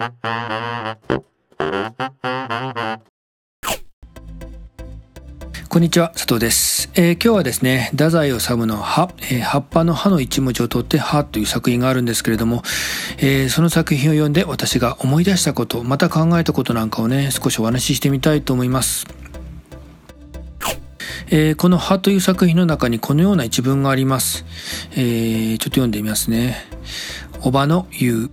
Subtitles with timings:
[0.00, 0.06] こ
[5.78, 6.88] んにちは、佐藤です。
[6.94, 12.62] えー、今日はですね、太宰治の葉、えー、葉っぱの葉の一文字を取って葉という作品があるんですけれども、
[13.18, 19.06] えー、その作品を読んで私が思い出したこと、また考えたことなんかをね、少しお話ししてみたいと思います。
[21.28, 24.46] えー、この葉という作品の中にこのような一文があります。
[24.92, 26.56] えー、ちょっと読んでみますね。
[27.42, 28.30] おばの言う。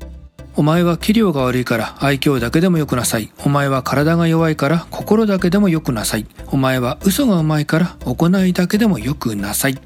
[0.58, 3.32] お前は器量が悪いから愛嬌だけでもよくなさい。
[3.46, 6.26] お前は体が弱いから心だけでもよくなさい。
[6.48, 9.78] お前は嘘がうまいから行いだけでもよくなさい。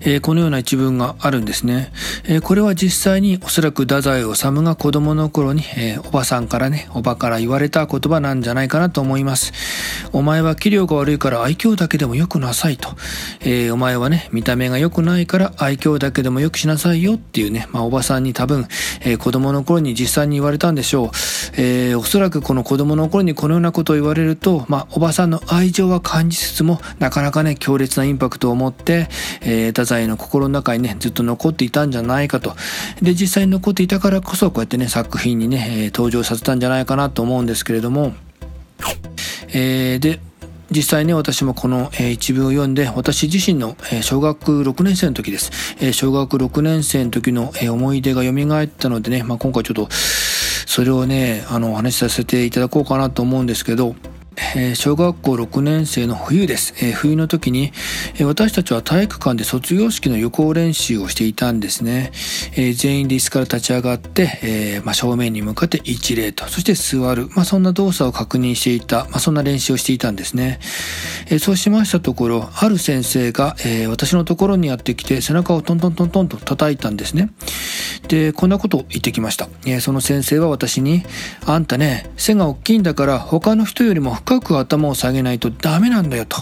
[0.00, 1.92] えー、このような一文があるんですね。
[2.24, 9.52] えー、これは実際におそらく太宰治が子供の頃に、えー、おばさんからね、おばから言われた言葉なんじゃないかなと思います。
[10.12, 12.90] お前は器量が悪いから愛嬌だけでもよくなさいと。
[13.40, 18.66] えお前はね、見た目が良くないから愛嬌だけでもよくしなさいよっていうね、まあおばさんに多分、
[19.02, 21.10] え子供の頃に実際に言われたんでしょう。
[21.56, 29.08] えおそらくこの子供の頃にこのようなことを言われると、まあおばさんの愛情は感じつつも、なかなかね、強烈なインパクトを持って、
[29.42, 32.54] え太宰の心の中にね、ずっと残っていたんじゃないかと。
[33.02, 38.14] で、実際に残っていたからこそ、こうやってね、作品にね、え登場させたんじゃないかなと思うんですけれども、
[39.52, 40.20] えー、で、
[40.70, 45.50] 実際ね、私もこの、え一文を読んで、私自身の、え小学6年生の時です。
[45.80, 53.96] え小学6年生の時の、え思い出が蘇ったのでね、まあ、今回ちょっと、それをね、あの、お話しさせていただこうかなと思うんですけど、
[54.56, 56.74] え小学校6年生の冬です。
[56.82, 57.72] え冬の時に、
[58.18, 62.12] え私たちは体育館で卒業式の予行練習をしていたんですね。
[62.56, 67.28] え全員で椅子から立ち上がって、えま、正面に向かって一礼と、そして座る。
[67.36, 70.58] まあ、そんな動作を確認していた、まあ、そんな練習をしていたんですね。
[71.28, 77.30] えそうしましたところ、ある先生が、え私のところにやってきて背中をトントントントンと叩いたんですね。
[78.10, 79.48] で、こんなことを言ってきました。
[79.64, 81.04] えその先生は私に、
[81.46, 86.36] あんたね、背が大きいんだから他の人よりも深く頭を下げないとダメなんだよと、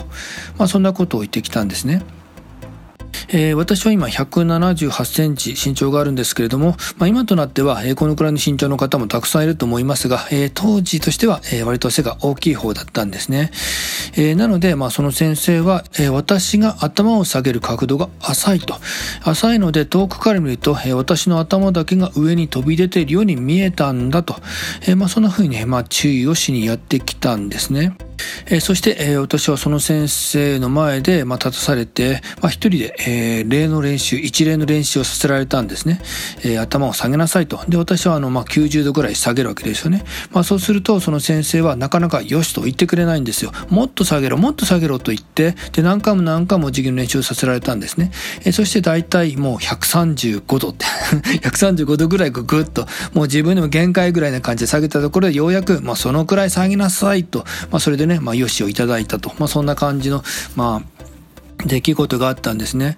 [0.57, 2.03] まあ、そんなことを言ってきたんですね。
[3.31, 13.51] えー、私は今178センチ身長があるんですけれども、まあ、今となっては、えー、このくらいの身長の方もたくさんいると思いますが、えー、当時としては、え割と背が大きい方だったんですね。
[14.19, 18.75] えなので、まあ、その先生は、え私が頭を下げる角度が浅いと。
[19.23, 24.37] 浅いので遠くから見ると、え私の頭だけが上に飛び出ているように見えたんだと。
[24.87, 27.97] えまあ、そんな風にね、まあ、注意をしにやってきたんですね。
[28.47, 36.01] えー、そして、えー、私はその先生の前で、まあ、立たされて、まあ、一人で、えー、礼の練習、一礼の練習をさせられたんですね。
[36.45, 37.61] え、頭を下げなさいと。
[37.69, 40.05] で、私はあの、まあ、90度ぐらい下げるわけですよね。
[40.33, 43.53] まあ、そうすると、その先生はなかなかよしと言ってくれないんですよ。
[43.69, 48.11] もっと下げろ、もっと下げろと言って、で、何回も何回も授業の練習をさせられたんですね。
[48.45, 50.85] え、そして大体もう135度って
[51.47, 59.33] 135度ぐらいぐぐっと、もう自分でも限界ぐらいな感じで下げたところで、ようやく、まあ、そのくらい下げなさいと、まあ、それでね、まあ、よしをいただいたと。
[59.39, 60.23] まあ、そんな感じの、
[60.57, 60.99] まあ、
[61.67, 62.97] 出来事があったんですね。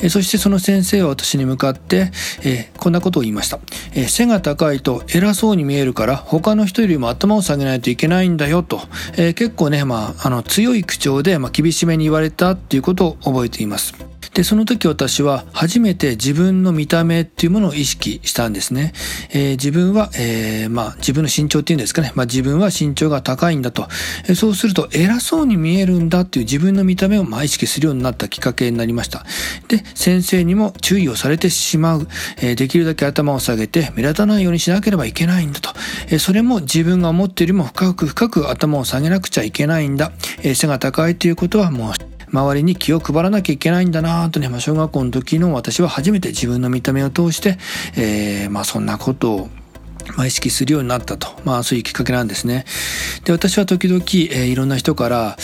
[0.00, 2.10] えそしてその先生は私に向かって、
[2.44, 3.58] え、こんなことを言いました、
[3.94, 8.80] え、背が高いと偉そうに見えるから他の人よりも頭を下げないといけないんだよと、
[9.16, 14.05] え、結構ね、まあ、あの強い口調で、まあ、厳しめに言われたっていうことを覚えています。
[14.36, 18.92] で、その時私は初めて自分の見た目っていうものを意識したんですね。
[19.30, 22.12] えー、自分は、えー、まあ自分の身長っていうんですかね。
[22.14, 23.88] まあ自分は身長が高いんだと。
[24.28, 29.24] えー、そうすると偉そうに見えるんだっていう自分の見た目をまあ意識するようになったきっかけになりました。
[29.68, 32.06] で、先生にも注意をされてしまう。
[32.42, 35.70] えー、できるだけ頭を下げて目立たないようにしなければいけないんだと。
[36.08, 40.12] えー、それも自分が思っているよりも深く深く頭を下げなくちゃいけないんだ。
[40.42, 47.58] えー、背が高いということはもう周りに気を配らなきゃいけないんだなとね、まあ、小学校の時の私は初めて自分の見た目を通して、
[47.96, 49.48] えー、まあそんなことを
[50.16, 51.28] まあ、意識するようになったと。
[51.44, 52.64] まあ、そういうきっかけなんですね。
[53.24, 55.36] で、私は時々、えー、いろんな人から、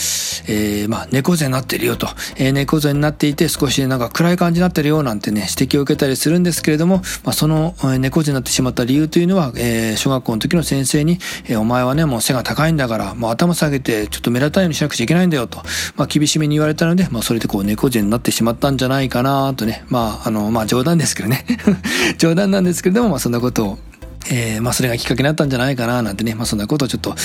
[0.47, 2.07] えー、まあ、猫背になってるよと、
[2.37, 15.59] えー、猫背になっていて少しなんか暗い感じになってるよなんてね、指摘を受けたりするんですけれども、まあ、その、えー、猫背になってしまった理由というのは、えー、小学校の時の先生に、えー、お前はね、もう背が高いんだから、もう頭下げてちょっと目立たないようにしなくちゃいけないんだよと、
[15.95, 21.45] まあ、厳しめに言われたので、まあ、それでこう猫背になってしまったんじゃないかなとね、まあ、あの、まあ、冗談ですけどね。
[22.17, 23.79] 冗談なんですけれども、まあ、そんなことを、
[24.29, 27.15] えー、まあ、それがきっかけになったんじゃないかな、なんてね、まあ、そんなことをちょっと、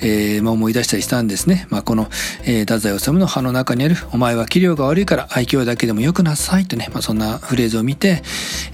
[0.00, 1.66] えー、まあ、思い出したりしたんですね。
[1.70, 2.08] まあ、この、
[2.44, 8.22] えー、太宰治の歯の中にある、お前は器量が悪いから愛嬌だけでも良くなさいとね、まあ、そんなフレーズを見て、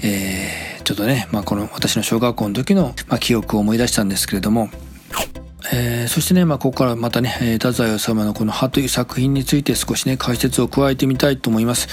[0.02, 4.70] えー、ちょっとね、まあ、この私の小学校の時の、まあ、記憶を思い出したんですけれども、
[5.72, 11.88] えー、そしてね、まあ、ここからまたねえ、太宰治のこの葉という作品について少しね、解説を加えてみたいと思います。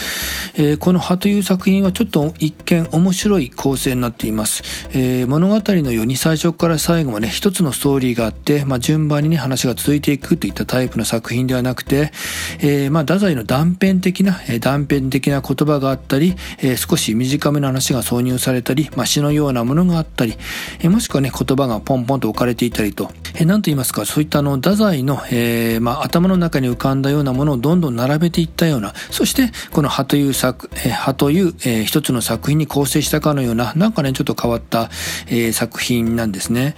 [0.56, 4.64] えー、この葉という作品はちょっと一見面白い構成になっています。
[4.94, 12.12] えー、物語のように最初から最後まで一つのストーリーがあって、まあ、順番にね、話が続いていくといったタイプの作品ではなくて、
[12.60, 20.36] え、まあ、太宰の断片的な、え、断片的な言葉があったり、え、少し短めの話が挿入されたり、まあ、詩のようなものがあったり、
[20.82, 34.90] え、もしくはね、言葉がポンポンと置かれていたりと、えー、と言いますか、そういったあの、太宰の、えー、まあ、頭の中に浮かんだようなものをどんどん並べていったような、そして、この葉という作、えー、葉という、えー、一つの作品に構成したかのような、なんかね、ちょっと変わった、
[35.28, 36.76] えー、作品なんですね。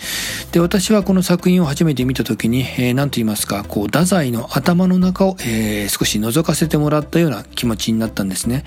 [0.52, 8.64] で、私はこの作品を初めて見たときに、えー、なんと言いますか、こう、太宰の頭の中を、えー、少し覗かせてもらったような気持ちになったんですね。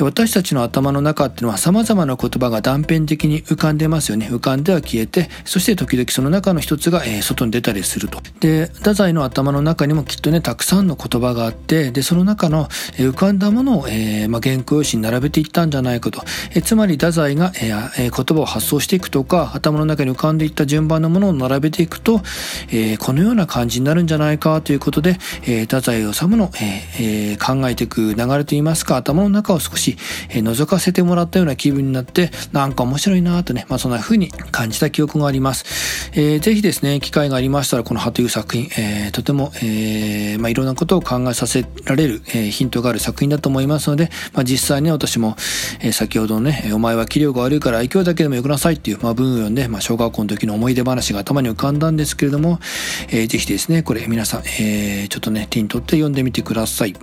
[0.00, 4.28] 私たちの頭の中っていうのは様々な言葉が断片的に浮かんでますよね。
[4.30, 8.20] 浮かんでは消えて、そして時々その中の一つが、えー、外に出たりすると。
[8.40, 16.22] で、太宰の頭の中にもきっとね、たくさんの言葉があって、で、その中の、浮かんだものを、えー、まあ、原稿用紙に並べていったんじゃないかと。
[16.54, 22.20] え、つまり太宰が、えー、言葉を発想していくとか、頭の中に浮かんでいった順番のものを並べていくと、
[22.68, 29.96] えー、このような感じになるんじゃないかということで、え、太宰治の、えー、考えていく流れといいますか、頭の中を少し、
[30.30, 36.10] えー、覗かせてもらったような気分になって、なんか面白いなとね、まあそんな風に感じた記憶があります。
[36.12, 45.36] えー、ぜひですね、機会がありましたら、この葉という作品、えー、とても、えー、まあいろんなことを考えさせられる、えー、ヒントがある作品だと思いますので、まあ実際ね、私も、
[45.80, 52.60] え、先ほどのね、お前は器量が悪いから愛嬌だけでもよくなさいっていう、まあ文を読んで、まあ小学校の時の思い出話が頭に浮かんだんですけれども、
[53.08, 56.94] えー、ぜひですね、これ皆さん、えー、ちょっとね、手に取って読んでみてください。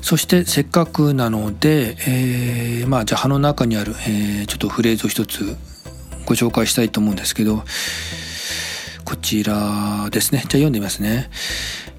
[0.00, 5.56] そしてせっかくなので、えー、まあじゃあ葉の中にある、えー、ちょっとフレーズを一つ
[6.24, 7.64] ご紹介したいと思うんですけど、
[9.08, 10.40] こちらですね。
[10.40, 11.30] じゃあ読んでみますね。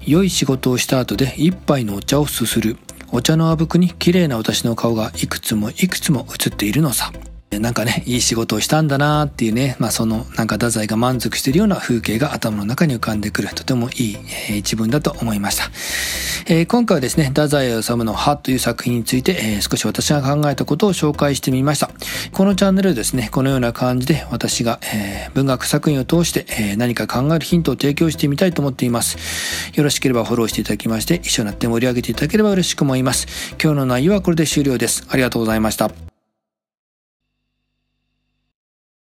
[0.06, 2.76] 良い仕事をした後で一杯のお茶をすする。
[3.10, 7.10] お茶のあぶくに綺麗な私の顔がいくつもいくつも映っているのさ。
[7.58, 14.18] なんかね、いい仕事をしたんだなーっていうね、まあその、なんか太宰が満足しているような風景が頭の中に浮かんでくる、とてもいい、
[14.48, 15.64] えー、一文だと思いました。
[16.46, 21.90] えー、今回はですね、太宰治の歯という作品について、えー、少し私が考えたことを紹介してみました。
[22.32, 29.18] このチャンネルですね、このような感じで私が、えー、文学作品を通して、えー、何か考えるヒントを提供してみたいと思っています。
[29.74, 33.26] よろしければフォローしていただきまして、一緒になって盛り上げていただければ嬉しく思います。
[33.60, 35.04] 今日の内容はこれで終了です。
[35.08, 36.09] ありがとうございました。